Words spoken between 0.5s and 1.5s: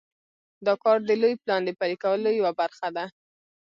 دا کار د لوی